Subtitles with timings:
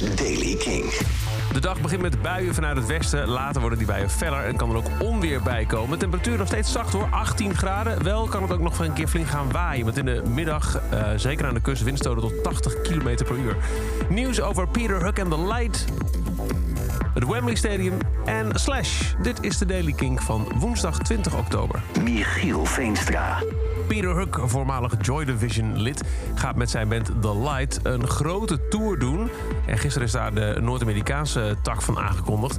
[0.00, 0.84] is Daily King.
[1.52, 3.28] De dag begint met buien vanuit het westen.
[3.28, 5.98] Later worden die buien feller en kan er ook onweer bij komen.
[5.98, 8.02] Temperatuur nog steeds zacht hoor, 18 graden.
[8.02, 9.84] Wel kan het ook nog een keer flink gaan waaien.
[9.84, 13.56] Want in de middag, uh, zeker aan de kust, windstoten tot 80 km per uur.
[14.08, 15.84] Nieuws over Peter Hook and the Light.
[17.14, 19.14] Het Wembley Stadium en Slash.
[19.22, 21.82] Dit is de Daily King van woensdag 20 oktober.
[22.02, 23.42] Michiel Veenstra.
[23.86, 26.02] Peter Hook, voormalig Joy Division-lid,
[26.34, 29.30] gaat met zijn band The Light een grote tour doen.
[29.66, 32.58] En gisteren is daar de Noord-Amerikaanse tak van aangekondigd.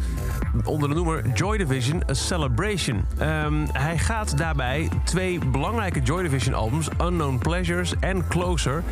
[0.64, 3.06] Onder de noemer Joy Division A Celebration.
[3.22, 8.84] Um, hij gaat daarbij twee belangrijke Joy Division-albums, Unknown Pleasures en Closer,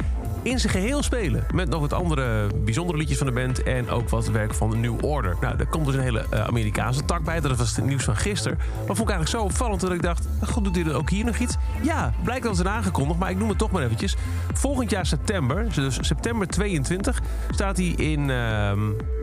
[0.44, 1.46] in zijn geheel spelen.
[1.54, 5.04] Met nog wat andere bijzondere liedjes van de band en ook wat werk van New
[5.04, 5.36] Order.
[5.42, 7.40] Nou, daar komt dus een hele uh, Amerikaanse tak bij.
[7.40, 8.58] Dat was het nieuws van gisteren.
[8.58, 10.28] Maar vond ik eigenlijk zo opvallend dat ik dacht...
[10.46, 11.56] God, doet hij ook hier nog iets?
[11.82, 14.16] Ja, blijkt dat ze aangekondigd, maar ik noem het toch maar eventjes.
[14.54, 18.72] Volgend jaar september, dus september 22, staat hij in uh,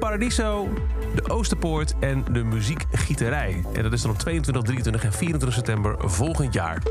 [0.00, 0.68] Paradiso,
[1.14, 3.64] de Oosterpoort en de Muziekgieterij.
[3.72, 6.82] En dat is dan op 22, 23 en 24 september volgend jaar.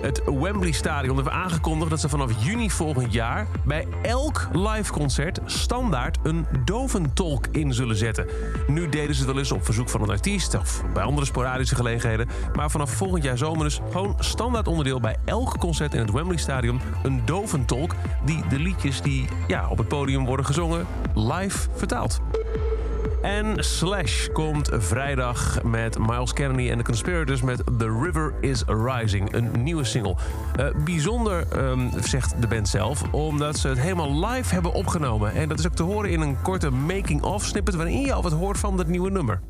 [0.00, 5.40] Het Wembley Stadion heeft aangekondigd dat ze vanaf juni volgend jaar bij elk live concert
[5.44, 8.26] standaard een doventolk in zullen zetten.
[8.66, 11.74] Nu deden ze het wel eens op verzoek van een artiest of bij andere sporadische
[11.74, 12.28] gelegenheden.
[12.54, 16.38] Maar vanaf volgend jaar zomer dus gewoon standaard onderdeel bij elk concert in het Wembley
[16.38, 22.20] Stadion een doventolk die de liedjes die ja, op het podium worden gezongen live vertaalt.
[23.22, 29.34] En Slash komt vrijdag met Miles Kennedy en de Conspirators met The River is Rising,
[29.34, 30.16] een nieuwe single.
[30.60, 35.32] Uh, bijzonder, um, zegt de band zelf, omdat ze het helemaal live hebben opgenomen.
[35.32, 38.32] En dat is ook te horen in een korte making-of snippet waarin je al wat
[38.32, 39.40] hoort van dat nieuwe nummer.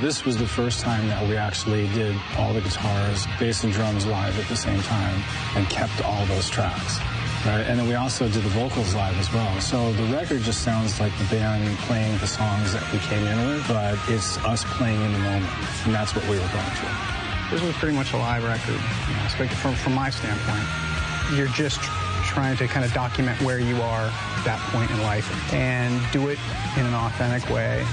[0.00, 4.04] This was the first time that we actually did all the guitars, bass and drums
[4.04, 5.22] live at the same time
[5.56, 7.00] and kept all those tracks.
[7.46, 9.60] Right, and then we also did the vocals live as well.
[9.60, 13.38] So the record just sounds like the band playing the songs that we came in
[13.46, 15.52] with, but it's us playing in the moment,
[15.84, 16.90] and that's what we were going for.
[17.54, 20.66] This was pretty much a live record, you know, from, from my standpoint.
[21.38, 21.80] You're just
[22.26, 26.28] trying to kind of document where you are at that point in life and do
[26.30, 26.40] it
[26.76, 27.86] in an authentic way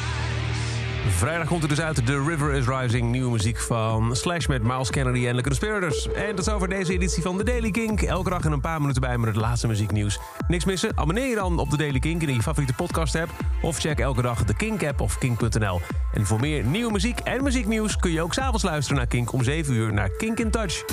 [1.07, 3.11] Vrijdag komt er dus uit The River is Rising.
[3.11, 6.11] Nieuwe muziek van Slash met Miles Kennedy en The Conspirators.
[6.11, 8.01] En dat is over deze editie van The Daily Kink.
[8.01, 10.19] Elke dag in een paar minuten bij met het laatste muzieknieuws.
[10.47, 10.91] Niks missen?
[10.95, 13.29] Abonneer je dan op The Daily Kink in je favoriete podcast app.
[13.61, 15.81] Of check elke dag de Kink app of kink.nl.
[16.13, 19.43] En voor meer nieuwe muziek en muzieknieuws kun je ook s'avonds luisteren naar Kink om
[19.43, 20.83] 7 uur naar Kink in Touch.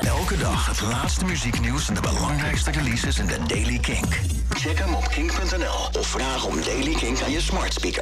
[0.00, 4.20] Elke dag het laatste muzieknieuws en de belangrijkste releases in The Daily Kink.
[4.50, 7.94] Check hem op kink.nl of vraag om Daily Kink aan je smart speaker.